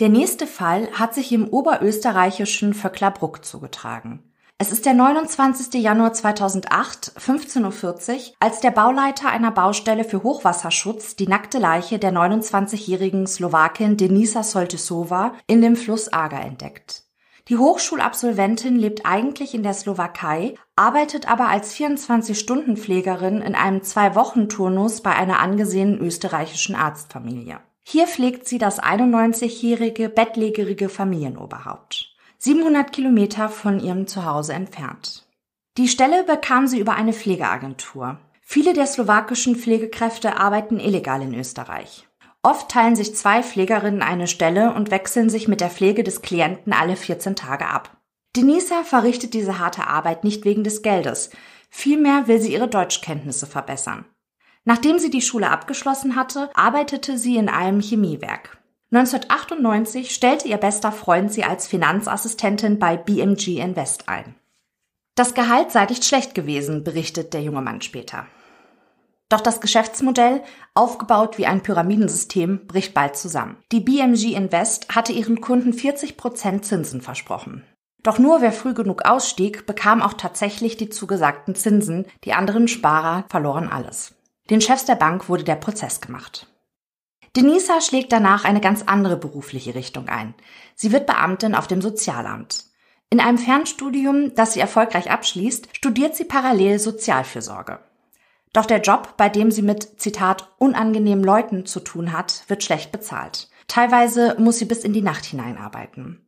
[0.00, 4.22] Der nächste Fall hat sich im oberösterreichischen Vöcklerbruck zugetragen.
[4.56, 5.74] Es ist der 29.
[5.74, 12.12] Januar 2008, 15.40 Uhr, als der Bauleiter einer Baustelle für Hochwasserschutz die nackte Leiche der
[12.12, 17.04] 29-jährigen Slowakin Denisa Soltysova in dem Fluss Aga entdeckt.
[17.48, 25.14] Die Hochschulabsolventin lebt eigentlich in der Slowakei, arbeitet aber als 24-Stunden-Pflegerin in einem Zwei-Wochen-Turnus bei
[25.14, 27.60] einer angesehenen österreichischen Arztfamilie.
[27.82, 32.14] Hier pflegt sie das 91-jährige bettlägerige Familienoberhaupt.
[32.38, 35.26] 700 Kilometer von ihrem Zuhause entfernt.
[35.76, 38.18] Die Stelle bekam sie über eine Pflegeagentur.
[38.42, 42.08] Viele der slowakischen Pflegekräfte arbeiten illegal in Österreich.
[42.42, 46.72] Oft teilen sich zwei Pflegerinnen eine Stelle und wechseln sich mit der Pflege des Klienten
[46.72, 47.98] alle 14 Tage ab.
[48.36, 51.30] Denisa verrichtet diese harte Arbeit nicht wegen des Geldes.
[51.68, 54.04] Vielmehr will sie ihre Deutschkenntnisse verbessern.
[54.64, 58.58] Nachdem sie die Schule abgeschlossen hatte, arbeitete sie in einem Chemiewerk.
[58.92, 64.34] 1998 stellte ihr bester Freund sie als Finanzassistentin bei BMG Invest ein.
[65.14, 68.26] Das Gehalt sei nicht schlecht gewesen, berichtet der junge Mann später.
[69.28, 70.42] Doch das Geschäftsmodell,
[70.74, 73.56] aufgebaut wie ein Pyramidensystem, bricht bald zusammen.
[73.70, 77.64] Die BMG Invest hatte ihren Kunden 40 Prozent Zinsen versprochen.
[78.02, 83.24] Doch nur wer früh genug ausstieg, bekam auch tatsächlich die zugesagten Zinsen, die anderen Sparer
[83.28, 84.16] verloren alles.
[84.50, 86.48] Den Chefs der Bank wurde der Prozess gemacht.
[87.36, 90.34] Denisa schlägt danach eine ganz andere berufliche Richtung ein.
[90.74, 92.64] Sie wird Beamtin auf dem Sozialamt.
[93.08, 97.78] In einem Fernstudium, das sie erfolgreich abschließt, studiert sie parallel Sozialfürsorge.
[98.52, 102.90] Doch der Job, bei dem sie mit, Zitat, unangenehmen Leuten zu tun hat, wird schlecht
[102.90, 103.48] bezahlt.
[103.68, 106.26] Teilweise muss sie bis in die Nacht hineinarbeiten.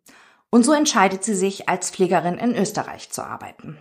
[0.50, 3.78] Und so entscheidet sie sich, als Pflegerin in Österreich zu arbeiten.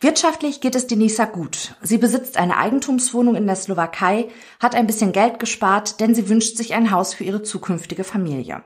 [0.00, 1.74] Wirtschaftlich geht es Denisa gut.
[1.80, 4.28] Sie besitzt eine Eigentumswohnung in der Slowakei,
[4.60, 8.62] hat ein bisschen Geld gespart, denn sie wünscht sich ein Haus für ihre zukünftige Familie.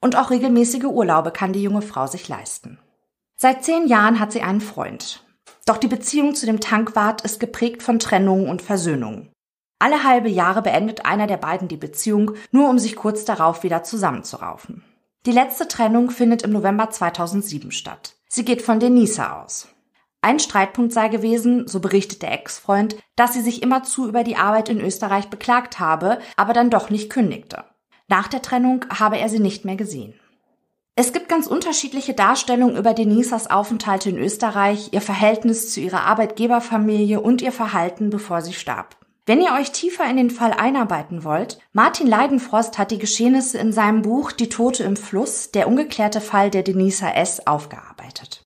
[0.00, 2.78] Und auch regelmäßige Urlaube kann die junge Frau sich leisten.
[3.36, 5.24] Seit zehn Jahren hat sie einen Freund.
[5.66, 9.30] Doch die Beziehung zu dem Tankwart ist geprägt von Trennungen und Versöhnungen.
[9.78, 13.82] Alle halbe Jahre beendet einer der beiden die Beziehung, nur um sich kurz darauf wieder
[13.82, 14.84] zusammenzuraufen.
[15.26, 18.14] Die letzte Trennung findet im November 2007 statt.
[18.28, 19.68] Sie geht von Denisa aus.
[20.24, 24.68] Ein Streitpunkt sei gewesen, so berichtet der Ex-Freund, dass sie sich immerzu über die Arbeit
[24.68, 27.64] in Österreich beklagt habe, aber dann doch nicht kündigte.
[28.06, 30.14] Nach der Trennung habe er sie nicht mehr gesehen.
[30.94, 37.20] Es gibt ganz unterschiedliche Darstellungen über Denisas Aufenthalte in Österreich, ihr Verhältnis zu ihrer Arbeitgeberfamilie
[37.20, 38.96] und ihr Verhalten, bevor sie starb.
[39.26, 43.72] Wenn ihr euch tiefer in den Fall einarbeiten wollt, Martin Leidenfrost hat die Geschehnisse in
[43.72, 47.46] seinem Buch Die Tote im Fluss, der ungeklärte Fall der Denisa S.
[47.46, 48.41] aufgearbeitet.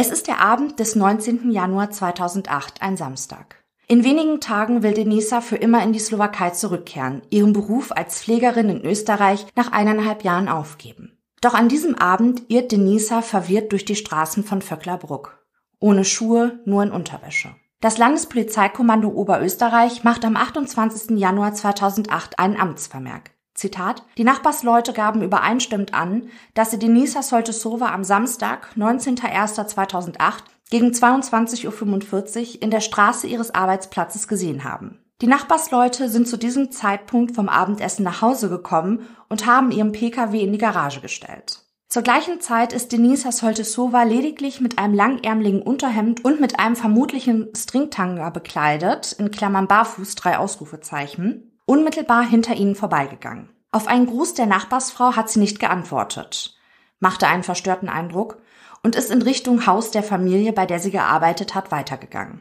[0.00, 1.50] Es ist der Abend des 19.
[1.50, 3.62] Januar 2008, ein Samstag.
[3.86, 8.70] In wenigen Tagen will Denisa für immer in die Slowakei zurückkehren, ihren Beruf als Pflegerin
[8.70, 11.18] in Österreich nach eineinhalb Jahren aufgeben.
[11.42, 15.44] Doch an diesem Abend irrt Denisa verwirrt durch die Straßen von Vöcklerbruck.
[15.80, 17.50] Ohne Schuhe, nur in Unterwäsche.
[17.82, 21.18] Das Landespolizeikommando Oberösterreich macht am 28.
[21.18, 23.32] Januar 2008 einen Amtsvermerk.
[23.60, 30.16] Zitat, die Nachbarsleute gaben übereinstimmend an, dass sie Denisa Soltesova am Samstag, 19.01.2008
[30.70, 34.98] gegen 22.45 Uhr in der Straße ihres Arbeitsplatzes gesehen haben.
[35.20, 40.40] Die Nachbarsleute sind zu diesem Zeitpunkt vom Abendessen nach Hause gekommen und haben ihren Pkw
[40.40, 41.58] in die Garage gestellt.
[41.86, 47.48] Zur gleichen Zeit ist Denisa Soltesova lediglich mit einem langärmeligen Unterhemd und mit einem vermutlichen
[47.54, 53.48] Stringtanga bekleidet, in Klammern barfuß drei Ausrufezeichen, unmittelbar hinter ihnen vorbeigegangen.
[53.70, 56.58] Auf einen Gruß der Nachbarsfrau hat sie nicht geantwortet,
[56.98, 58.38] machte einen verstörten Eindruck
[58.82, 62.40] und ist in Richtung Haus der Familie, bei der sie gearbeitet hat, weitergegangen.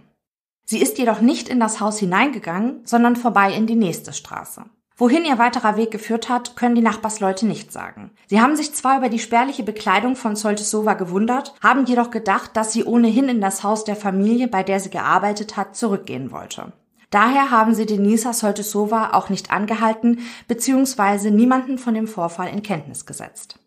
[0.65, 4.65] Sie ist jedoch nicht in das Haus hineingegangen, sondern vorbei in die nächste Straße.
[4.97, 8.09] Wohin ihr weiterer Weg geführt hat, können die Nachbarsleute nicht sagen.
[8.25, 12.73] Sie haben sich zwar über die spärliche Bekleidung von Soltesova gewundert, haben jedoch gedacht, dass
[12.73, 16.73] sie ohnehin in das Haus der Familie, bei der sie gearbeitet hat, zurückgehen wollte.
[17.09, 21.31] Daher haben sie Denisa Soltesova auch nicht angehalten bzw.
[21.31, 23.59] niemanden von dem Vorfall in Kenntnis gesetzt.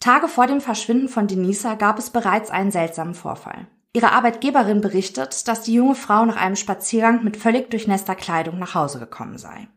[0.00, 3.66] Tage vor dem Verschwinden von Denisa gab es bereits einen seltsamen Vorfall.
[3.92, 8.74] Ihre Arbeitgeberin berichtet, dass die junge Frau nach einem Spaziergang mit völlig durchnässter Kleidung nach
[8.74, 9.68] Hause gekommen sei.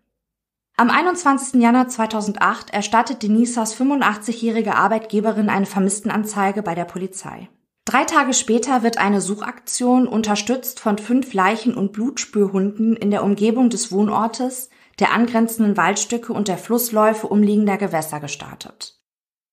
[0.77, 1.61] Am 21.
[1.61, 7.49] Januar 2008 erstattet Denisas 85-jährige Arbeitgeberin eine Vermisstenanzeige bei der Polizei.
[7.85, 13.69] Drei Tage später wird eine Suchaktion unterstützt von fünf Leichen- und Blutspürhunden in der Umgebung
[13.69, 14.69] des Wohnortes,
[14.99, 18.99] der angrenzenden Waldstücke und der Flussläufe umliegender Gewässer gestartet.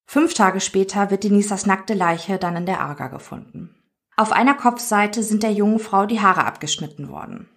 [0.07, 3.75] Fünf Tage später wird Denisas nackte Leiche dann in der Arga gefunden.
[4.17, 7.49] Auf einer Kopfseite sind der jungen Frau die Haare abgeschnitten worden.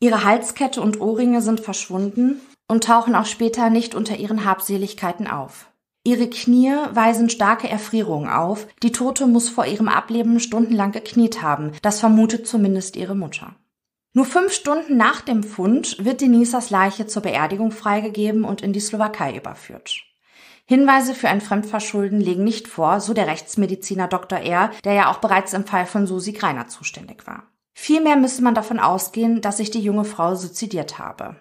[0.00, 5.70] Ihre Halskette und Ohrringe sind verschwunden und tauchen auch später nicht unter ihren Habseligkeiten auf.
[6.02, 8.66] Ihre Knie weisen starke Erfrierungen auf.
[8.82, 11.72] Die Tote muss vor ihrem Ableben stundenlang gekniet haben.
[11.82, 13.54] Das vermutet zumindest ihre Mutter.
[14.12, 18.80] Nur fünf Stunden nach dem Fund wird Denisas Leiche zur Beerdigung freigegeben und in die
[18.80, 20.02] Slowakei überführt.
[20.64, 24.38] Hinweise für ein Fremdverschulden legen nicht vor, so der Rechtsmediziner Dr.
[24.38, 27.44] R., der ja auch bereits im Fall von Susi Greiner zuständig war.
[27.74, 31.36] Vielmehr müsse man davon ausgehen, dass sich die junge Frau suizidiert habe.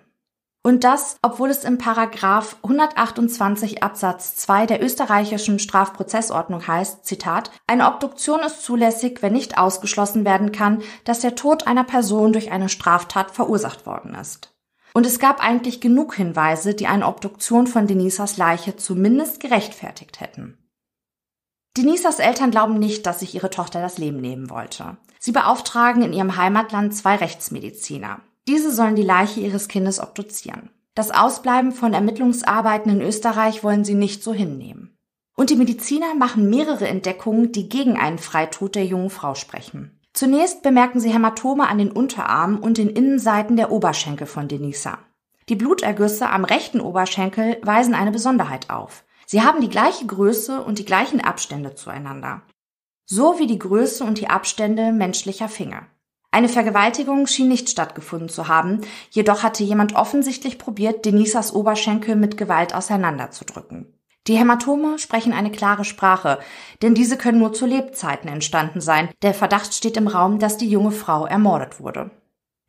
[0.61, 7.87] Und das, obwohl es im Paragraph 128 Absatz 2 der österreichischen Strafprozessordnung heißt, Zitat, eine
[7.87, 12.67] Obduktion ist zulässig, wenn nicht ausgeschlossen werden kann, dass der Tod einer Person durch eine
[12.67, 14.53] Straftat verursacht worden ist.
[14.93, 20.57] Und es gab eigentlich genug Hinweise, die eine Obduktion von Denisas Leiche zumindest gerechtfertigt hätten.
[21.77, 24.97] Denisas Eltern glauben nicht, dass sich ihre Tochter das Leben nehmen wollte.
[25.19, 28.21] Sie beauftragen in ihrem Heimatland zwei Rechtsmediziner.
[28.49, 30.71] Diese sollen die Leiche ihres Kindes obduzieren.
[30.95, 34.97] Das Ausbleiben von Ermittlungsarbeiten in Österreich wollen sie nicht so hinnehmen.
[35.37, 40.01] Und die Mediziner machen mehrere Entdeckungen, die gegen einen Freitod der jungen Frau sprechen.
[40.13, 44.97] Zunächst bemerken sie Hämatome an den Unterarmen und den Innenseiten der Oberschenkel von Denisa.
[45.47, 49.05] Die Blutergüsse am rechten Oberschenkel weisen eine Besonderheit auf.
[49.27, 52.41] Sie haben die gleiche Größe und die gleichen Abstände zueinander.
[53.05, 55.85] So wie die Größe und die Abstände menschlicher Finger.
[56.31, 62.37] Eine Vergewaltigung schien nicht stattgefunden zu haben, jedoch hatte jemand offensichtlich probiert, Denisas Oberschenkel mit
[62.37, 63.93] Gewalt auseinanderzudrücken.
[64.27, 66.37] Die Hämatome sprechen eine klare Sprache,
[66.83, 69.09] denn diese können nur zu Lebzeiten entstanden sein.
[69.23, 72.11] Der Verdacht steht im Raum, dass die junge Frau ermordet wurde.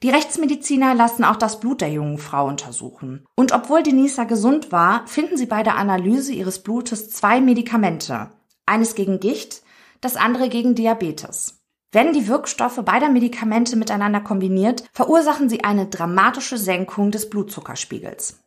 [0.03, 3.27] Die Rechtsmediziner lassen auch das Blut der jungen Frau untersuchen.
[3.37, 8.31] Und obwohl Denisa gesund war, finden sie bei der Analyse ihres Blutes zwei Medikamente.
[8.65, 9.63] Eines gegen Gicht,
[10.01, 11.60] das andere gegen Diabetes.
[11.93, 18.41] Werden die Wirkstoffe beider Medikamente miteinander kombiniert, verursachen sie eine dramatische Senkung des Blutzuckerspiegels.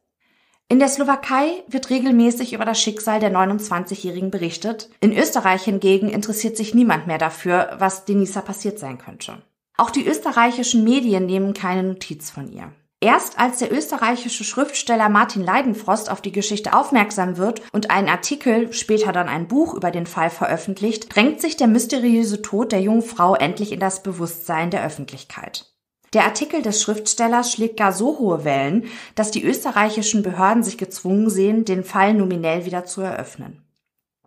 [0.70, 4.90] In der Slowakei wird regelmäßig über das Schicksal der 29-Jährigen berichtet.
[5.02, 9.42] In Österreich hingegen interessiert sich niemand mehr dafür, was Denisa passiert sein könnte.
[9.78, 12.72] Auch die österreichischen Medien nehmen keine Notiz von ihr.
[13.04, 18.72] Erst als der österreichische Schriftsteller Martin Leidenfrost auf die Geschichte aufmerksam wird und einen Artikel,
[18.72, 23.02] später dann ein Buch über den Fall veröffentlicht, drängt sich der mysteriöse Tod der jungen
[23.02, 25.74] Frau endlich in das Bewusstsein der Öffentlichkeit.
[26.14, 28.86] Der Artikel des Schriftstellers schlägt gar so hohe Wellen,
[29.16, 33.66] dass die österreichischen Behörden sich gezwungen sehen, den Fall nominell wieder zu eröffnen.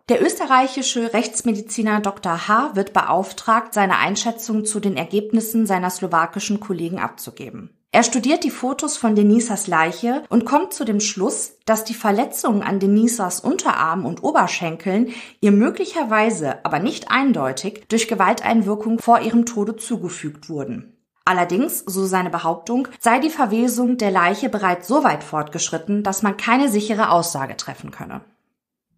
[0.07, 2.47] Der österreichische Rechtsmediziner Dr.
[2.47, 2.75] H.
[2.75, 7.71] wird beauftragt, seine Einschätzung zu den Ergebnissen seiner slowakischen Kollegen abzugeben.
[7.91, 12.61] Er studiert die Fotos von Denisas Leiche und kommt zu dem Schluss, dass die Verletzungen
[12.61, 19.77] an Denisas Unterarm und Oberschenkeln ihr möglicherweise, aber nicht eindeutig, durch Gewalteinwirkung vor ihrem Tode
[19.77, 20.97] zugefügt wurden.
[21.23, 26.37] Allerdings, so seine Behauptung, sei die Verwesung der Leiche bereits so weit fortgeschritten, dass man
[26.37, 28.21] keine sichere Aussage treffen könne.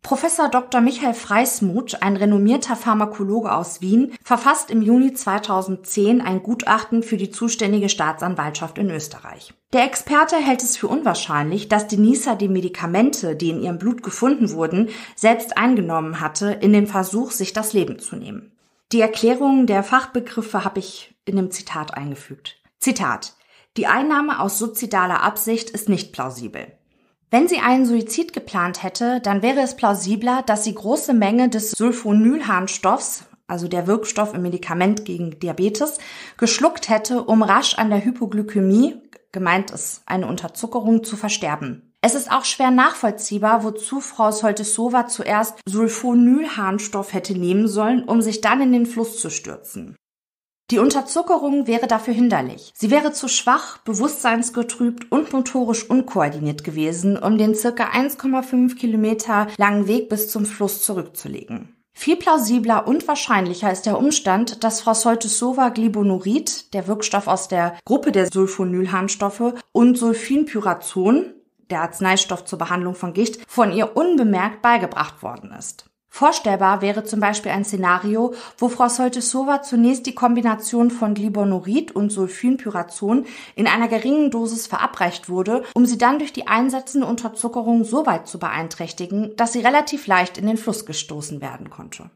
[0.01, 0.81] Professor Dr.
[0.81, 7.29] Michael Freismuth, ein renommierter Pharmakologe aus Wien, verfasst im Juni 2010 ein Gutachten für die
[7.29, 9.53] zuständige Staatsanwaltschaft in Österreich.
[9.73, 14.51] Der Experte hält es für unwahrscheinlich, dass Denisa die Medikamente, die in ihrem Blut gefunden
[14.51, 18.51] wurden, selbst eingenommen hatte, in dem Versuch, sich das Leben zu nehmen.
[18.91, 22.55] Die Erklärungen der Fachbegriffe habe ich in dem Zitat eingefügt.
[22.79, 23.35] Zitat.
[23.77, 26.78] Die Einnahme aus suizidaler Absicht ist nicht plausibel.
[27.31, 31.71] Wenn sie einen Suizid geplant hätte, dann wäre es plausibler, dass sie große Menge des
[31.71, 35.99] Sulfonylharnstoffs, also der Wirkstoff im Medikament gegen Diabetes,
[36.37, 38.95] geschluckt hätte, um rasch an der Hypoglykämie,
[39.31, 41.93] gemeint ist eine Unterzuckerung, zu versterben.
[42.01, 48.41] Es ist auch schwer nachvollziehbar, wozu Frau Soltesova zuerst Sulfonylharnstoff hätte nehmen sollen, um sich
[48.41, 49.95] dann in den Fluss zu stürzen.
[50.71, 52.71] Die Unterzuckerung wäre dafür hinderlich.
[52.75, 59.87] Sie wäre zu schwach, bewusstseinsgetrübt und motorisch unkoordiniert gewesen, um den circa 1,5 Kilometer langen
[59.87, 61.75] Weg bis zum Fluss zurückzulegen.
[61.91, 67.75] Viel plausibler und wahrscheinlicher ist der Umstand, dass Frau Soltesova Glibonurid, der Wirkstoff aus der
[67.83, 71.33] Gruppe der Sulfonylharnstoffe, und Sulfinpyrazon,
[71.71, 75.88] der Arzneistoff zur Behandlung von Gicht, von ihr unbemerkt beigebracht worden ist.
[76.09, 82.11] Vorstellbar wäre zum Beispiel ein Szenario, wo Frau Soltesova zunächst die Kombination von Glibonurid und
[82.11, 83.25] Sulfinpyrazon
[83.55, 88.27] in einer geringen Dosis verabreicht wurde, um sie dann durch die einsetzende Unterzuckerung so weit
[88.27, 92.09] zu beeinträchtigen, dass sie relativ leicht in den Fluss gestoßen werden konnte.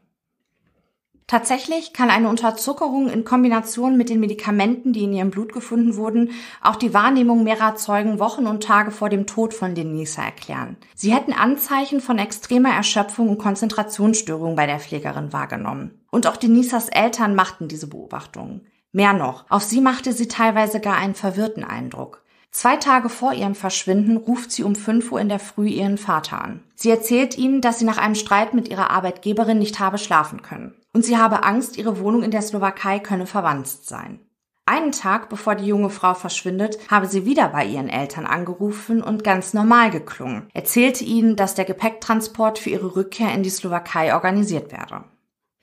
[1.26, 6.32] Tatsächlich kann eine Unterzuckerung in Kombination mit den Medikamenten, die in ihrem Blut gefunden wurden,
[6.60, 10.76] auch die Wahrnehmung mehrerer Zeugen Wochen und Tage vor dem Tod von Denisa erklären.
[10.94, 16.04] Sie hätten Anzeichen von extremer Erschöpfung und Konzentrationsstörung bei der Pflegerin wahrgenommen.
[16.10, 18.66] Und auch Denisas Eltern machten diese Beobachtungen.
[18.92, 22.23] Mehr noch, auf sie machte sie teilweise gar einen verwirrten Eindruck.
[22.54, 26.40] Zwei Tage vor ihrem Verschwinden ruft sie um 5 Uhr in der Früh ihren Vater
[26.40, 26.62] an.
[26.76, 30.72] Sie erzählt ihm, dass sie nach einem Streit mit ihrer Arbeitgeberin nicht habe schlafen können.
[30.92, 34.20] Und sie habe Angst, ihre Wohnung in der Slowakei könne verwanzt sein.
[34.66, 39.24] Einen Tag bevor die junge Frau verschwindet, habe sie wieder bei ihren Eltern angerufen und
[39.24, 44.70] ganz normal geklungen, erzählte ihnen, dass der Gepäcktransport für ihre Rückkehr in die Slowakei organisiert
[44.70, 45.02] werde.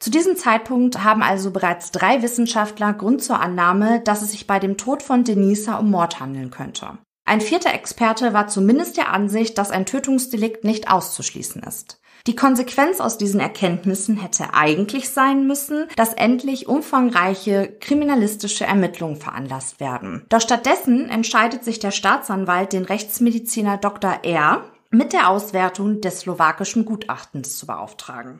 [0.01, 4.57] Zu diesem Zeitpunkt haben also bereits drei Wissenschaftler Grund zur Annahme, dass es sich bei
[4.57, 6.97] dem Tod von Denisa um Mord handeln könnte.
[7.23, 12.01] Ein vierter Experte war zumindest der Ansicht, dass ein Tötungsdelikt nicht auszuschließen ist.
[12.25, 19.79] Die Konsequenz aus diesen Erkenntnissen hätte eigentlich sein müssen, dass endlich umfangreiche kriminalistische Ermittlungen veranlasst
[19.79, 20.25] werden.
[20.29, 24.23] Doch stattdessen entscheidet sich der Staatsanwalt, den Rechtsmediziner Dr.
[24.23, 24.65] R.
[24.89, 28.39] mit der Auswertung des slowakischen Gutachtens zu beauftragen.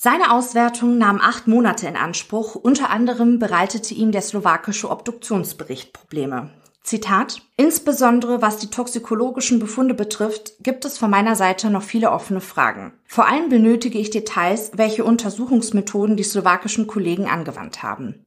[0.00, 2.54] Seine Auswertung nahm acht Monate in Anspruch.
[2.54, 6.50] Unter anderem bereitete ihm der slowakische Obduktionsbericht Probleme.
[6.84, 7.42] Zitat.
[7.56, 12.92] Insbesondere was die toxikologischen Befunde betrifft, gibt es von meiner Seite noch viele offene Fragen.
[13.06, 18.24] Vor allem benötige ich Details, welche Untersuchungsmethoden die slowakischen Kollegen angewandt haben.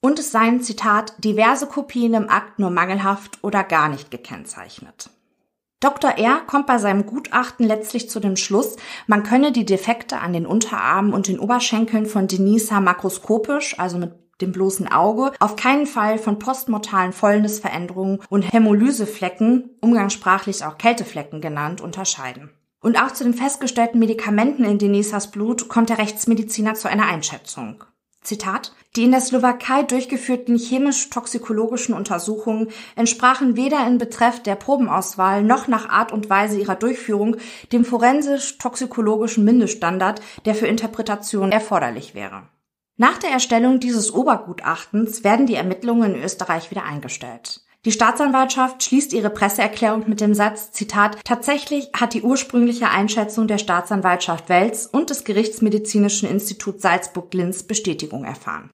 [0.00, 5.10] Und es seien, Zitat, diverse Kopien im Akt nur mangelhaft oder gar nicht gekennzeichnet.
[5.84, 6.12] Dr.
[6.16, 6.40] R.
[6.46, 8.76] kommt bei seinem Gutachten letztlich zu dem Schluss,
[9.06, 14.14] man könne die Defekte an den Unterarmen und den Oberschenkeln von Denisa makroskopisch, also mit
[14.40, 21.82] dem bloßen Auge, auf keinen Fall von postmortalen Fäulnisveränderungen und Hämolyseflecken, umgangssprachlich auch Kälteflecken genannt,
[21.82, 22.48] unterscheiden.
[22.80, 27.84] Und auch zu den festgestellten Medikamenten in Denisas Blut kommt der Rechtsmediziner zu einer Einschätzung.
[28.24, 35.68] Zitat, die in der Slowakei durchgeführten chemisch-toxikologischen Untersuchungen entsprachen weder in Betreff der Probenauswahl noch
[35.68, 37.36] nach Art und Weise ihrer Durchführung
[37.72, 42.48] dem forensisch-toxikologischen Mindeststandard, der für Interpretation erforderlich wäre.
[42.96, 47.60] Nach der Erstellung dieses Obergutachtens werden die Ermittlungen in Österreich wieder eingestellt.
[47.84, 53.58] Die Staatsanwaltschaft schließt ihre Presseerklärung mit dem Satz, Zitat, tatsächlich hat die ursprüngliche Einschätzung der
[53.58, 58.70] Staatsanwaltschaft Wels und des Gerichtsmedizinischen Instituts Salzburg-Linz Bestätigung erfahren.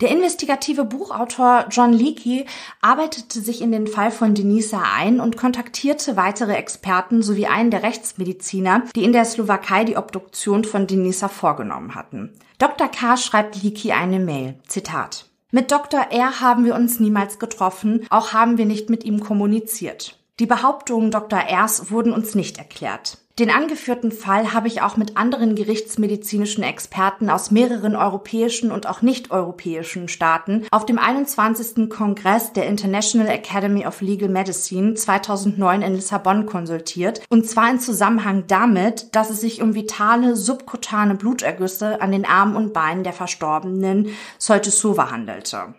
[0.00, 2.46] Der investigative Buchautor John Leakey
[2.80, 7.82] arbeitete sich in den Fall von Denisa ein und kontaktierte weitere Experten sowie einen der
[7.82, 12.32] Rechtsmediziner, die in der Slowakei die Obduktion von Denisa vorgenommen hatten.
[12.58, 12.88] Dr.
[12.88, 13.16] K.
[13.16, 14.58] schreibt Leakey eine Mail.
[14.66, 15.26] Zitat.
[15.54, 16.10] Mit Dr.
[16.10, 16.40] R.
[16.40, 20.18] haben wir uns niemals getroffen, auch haben wir nicht mit ihm kommuniziert.
[20.40, 21.38] Die Behauptungen Dr.
[21.48, 23.18] Rs wurden uns nicht erklärt.
[23.40, 29.02] Den angeführten Fall habe ich auch mit anderen gerichtsmedizinischen Experten aus mehreren europäischen und auch
[29.02, 31.90] nicht-europäischen Staaten auf dem 21.
[31.90, 38.44] Kongress der International Academy of Legal Medicine 2009 in Lissabon konsultiert, und zwar in Zusammenhang
[38.46, 44.10] damit, dass es sich um vitale subkutane Blutergüsse an den Armen und Beinen der Verstorbenen
[44.38, 45.74] Soltesova handelte.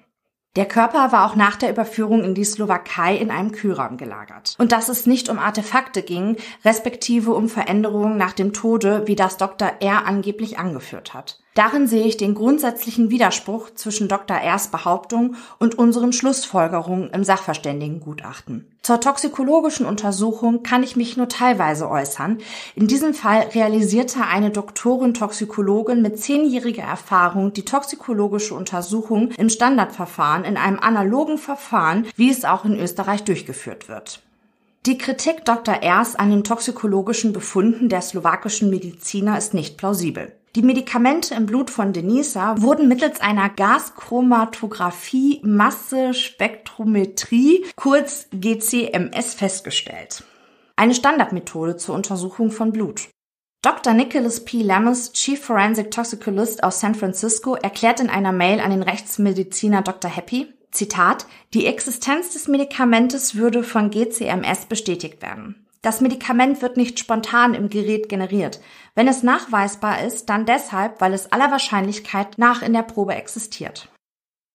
[0.56, 4.56] Der Körper war auch nach der Überführung in die Slowakei in einem Kühlraum gelagert.
[4.58, 9.36] Und dass es nicht um Artefakte ging, respektive um Veränderungen nach dem Tode, wie das
[9.36, 9.74] Dr.
[9.82, 10.06] R.
[10.06, 11.40] angeblich angeführt hat.
[11.56, 14.36] Darin sehe ich den grundsätzlichen Widerspruch zwischen Dr.
[14.36, 18.68] R.'s Behauptung und unseren Schlussfolgerungen im Sachverständigengutachten.
[18.82, 22.40] Zur toxikologischen Untersuchung kann ich mich nur teilweise äußern.
[22.76, 30.44] In diesem Fall realisierte eine Doktorin Toxikologin mit zehnjähriger Erfahrung die toxikologische Untersuchung im Standardverfahren
[30.44, 34.22] in einem analogen Verfahren, wie es auch in Österreich durchgeführt wird.
[34.86, 35.82] Die Kritik Dr.
[35.82, 40.34] Ers an den toxikologischen Befunden der slowakischen Mediziner ist nicht plausibel.
[40.56, 50.24] Die Medikamente im Blut von Denisa wurden mittels einer Gaschromatographie Massespektrometrie, kurz GCMS, festgestellt.
[50.78, 53.10] Eine Standardmethode zur Untersuchung von Blut.
[53.62, 53.94] Dr.
[53.94, 54.62] Nicholas P.
[54.62, 60.10] Lammers, Chief Forensic Toxicologist aus San Francisco, erklärt in einer Mail an den Rechtsmediziner Dr.
[60.10, 65.65] Happy, Zitat, die Existenz des Medikamentes würde von GCMS bestätigt werden.
[65.86, 68.60] Das Medikament wird nicht spontan im Gerät generiert.
[68.96, 73.88] Wenn es nachweisbar ist, dann deshalb, weil es aller Wahrscheinlichkeit nach in der Probe existiert.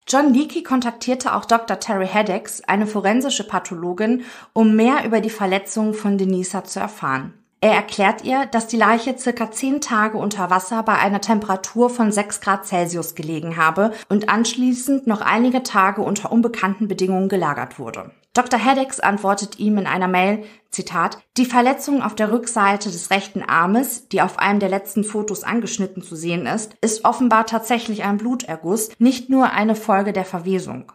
[0.09, 1.79] John Leakey kontaktierte auch Dr.
[1.79, 7.35] Terry Heddex, eine forensische Pathologin, um mehr über die Verletzungen von Denisa zu erfahren.
[7.61, 12.11] Er erklärt ihr, dass die Leiche circa zehn Tage unter Wasser bei einer Temperatur von
[12.11, 18.11] 6 Grad Celsius gelegen habe und anschließend noch einige Tage unter unbekannten Bedingungen gelagert wurde.
[18.33, 18.61] Dr.
[18.61, 24.09] Heddex antwortet ihm in einer Mail, Zitat, die Verletzung auf der Rückseite des rechten Armes,
[24.09, 28.91] die auf einem der letzten Fotos angeschnitten zu sehen ist, ist offenbar tatsächlich ein Bluterguss,
[29.01, 30.93] nicht nur eine Folge der Verwesung.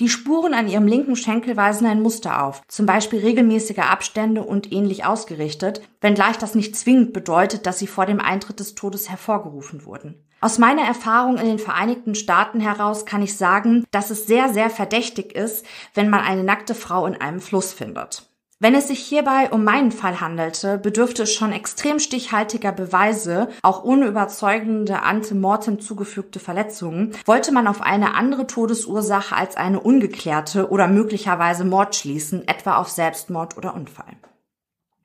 [0.00, 4.72] Die Spuren an ihrem linken Schenkel weisen ein Muster auf, zum Beispiel regelmäßige Abstände und
[4.72, 9.84] ähnlich ausgerichtet, wenngleich das nicht zwingend bedeutet, dass sie vor dem Eintritt des Todes hervorgerufen
[9.84, 10.24] wurden.
[10.42, 14.70] Aus meiner Erfahrung in den Vereinigten Staaten heraus kann ich sagen, dass es sehr, sehr
[14.70, 18.28] verdächtig ist, wenn man eine nackte Frau in einem Fluss findet.
[18.58, 23.84] Wenn es sich hierbei um meinen Fall handelte, bedürfte es schon extrem stichhaltiger Beweise, auch
[23.84, 30.88] ohne überzeugende Antemortem zugefügte Verletzungen, wollte man auf eine andere Todesursache als eine ungeklärte oder
[30.88, 34.16] möglicherweise Mord schließen, etwa auf Selbstmord oder Unfall.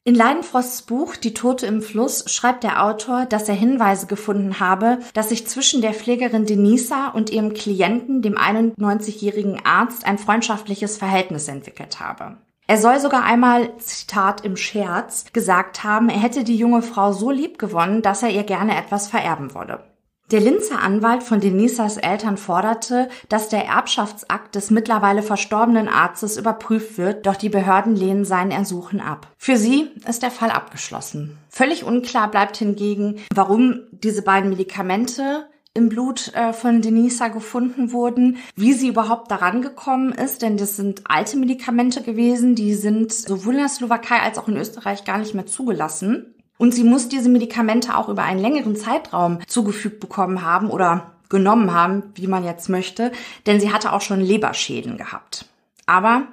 [0.08, 5.00] In Leidenfrosts Buch Die Tote im Fluss schreibt der Autor, dass er Hinweise gefunden habe,
[5.14, 11.50] dass sich zwischen der Pflegerin Denisa und ihrem Klienten, dem 91-jährigen Arzt, ein freundschaftliches Verhältnis
[11.50, 12.38] entwickelt habe.
[12.68, 17.30] Er soll sogar einmal, Zitat im Scherz, gesagt haben, er hätte die junge Frau so
[17.30, 19.84] lieb gewonnen, dass er ihr gerne etwas vererben wolle.
[20.30, 26.98] Der Linzer Anwalt von Denisas Eltern forderte, dass der Erbschaftsakt des mittlerweile verstorbenen Arztes überprüft
[26.98, 29.32] wird, doch die Behörden lehnen sein Ersuchen ab.
[29.38, 31.38] Für sie ist der Fall abgeschlossen.
[31.48, 38.38] Völlig unklar bleibt hingegen, warum diese beiden Medikamente im Blut äh, von Denisa gefunden wurden,
[38.56, 43.54] wie sie überhaupt daran gekommen ist, denn das sind alte Medikamente gewesen, die sind sowohl
[43.54, 46.34] in der Slowakei als auch in Österreich gar nicht mehr zugelassen.
[46.58, 51.74] Und sie muss diese Medikamente auch über einen längeren Zeitraum zugefügt bekommen haben oder genommen
[51.74, 53.12] haben, wie man jetzt möchte,
[53.46, 55.46] denn sie hatte auch schon Leberschäden gehabt.
[55.86, 56.24] Aber,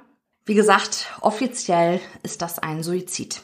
[0.45, 3.41] wie gesagt, offiziell ist das ein Suizid.